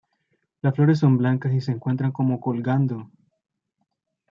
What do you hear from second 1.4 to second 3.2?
y se encuentran como colgando.